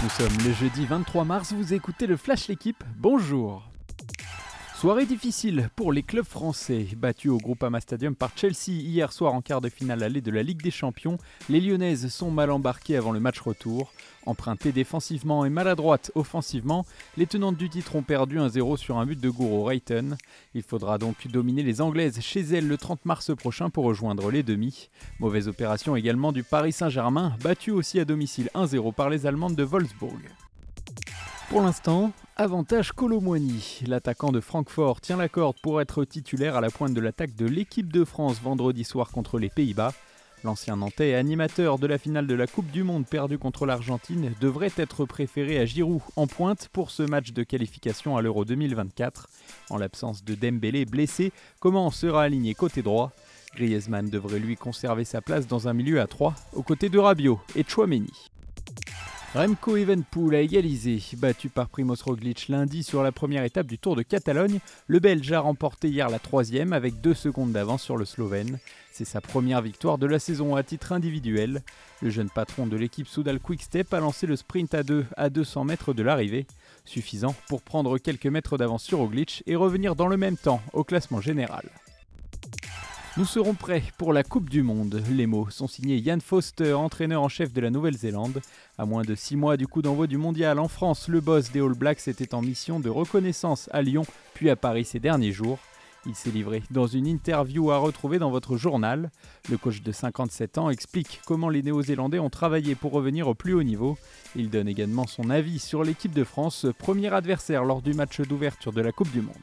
[0.00, 3.68] Nous sommes le jeudi 23 mars, vous écoutez le Flash L'équipe, bonjour
[4.80, 6.86] Soirée difficile pour les clubs français.
[6.96, 10.44] Battus au Groupama Stadium par Chelsea hier soir en quart de finale allée de la
[10.44, 11.18] Ligue des Champions,
[11.48, 13.92] les Lyonnaises sont mal embarquées avant le match retour.
[14.24, 19.20] Empruntées défensivement et maladroites offensivement, les tenantes du titre ont perdu 1-0 sur un but
[19.20, 20.16] de Gouro Rayton.
[20.54, 24.44] Il faudra donc dominer les Anglaises chez elles le 30 mars prochain pour rejoindre les
[24.44, 24.90] demi.
[25.18, 29.64] Mauvaise opération également du Paris Saint-Germain, battu aussi à domicile 1-0 par les Allemandes de
[29.64, 30.20] Wolfsburg.
[31.48, 33.80] Pour l'instant, avantage Colomboigny.
[33.86, 37.46] L'attaquant de Francfort tient la corde pour être titulaire à la pointe de l'attaque de
[37.46, 39.94] l'équipe de France vendredi soir contre les Pays-Bas.
[40.44, 44.72] L'ancien Nantais animateur de la finale de la Coupe du Monde perdue contre l'Argentine devrait
[44.76, 49.26] être préféré à Giroud en pointe pour ce match de qualification à l'Euro 2024.
[49.70, 53.10] En l'absence de Dembélé blessé, comment sera aligné côté droit?
[53.56, 57.40] Griezmann devrait lui conserver sa place dans un milieu à 3 aux côtés de Rabiot
[57.56, 58.12] et Chouameni.
[59.34, 61.02] Remco Evenpool a égalisé.
[61.18, 65.30] Battu par Primoz Roglic lundi sur la première étape du Tour de Catalogne, le Belge
[65.32, 68.58] a remporté hier la troisième avec deux secondes d'avance sur le Slovène.
[68.90, 71.60] C'est sa première victoire de la saison à titre individuel.
[72.00, 75.64] Le jeune patron de l'équipe Soudal Quickstep a lancé le sprint à 2 à 200
[75.64, 76.46] mètres de l'arrivée,
[76.86, 80.84] suffisant pour prendre quelques mètres d'avance sur Roglic et revenir dans le même temps au
[80.84, 81.68] classement général.
[83.18, 85.02] Nous serons prêts pour la Coupe du Monde.
[85.10, 88.40] Les mots sont signés Yann Foster, entraîneur en chef de la Nouvelle-Zélande.
[88.78, 91.60] À moins de six mois du coup d'envoi du mondial en France, le boss des
[91.60, 95.58] All Blacks était en mission de reconnaissance à Lyon puis à Paris ces derniers jours.
[96.06, 99.10] Il s'est livré dans une interview à retrouver dans votre journal.
[99.50, 103.54] Le coach de 57 ans explique comment les Néo-Zélandais ont travaillé pour revenir au plus
[103.54, 103.98] haut niveau.
[104.36, 108.72] Il donne également son avis sur l'équipe de France, premier adversaire lors du match d'ouverture
[108.72, 109.34] de la Coupe du Monde.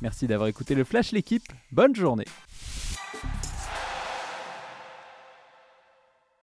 [0.00, 2.24] Merci d'avoir écouté le Flash l'équipe, bonne journée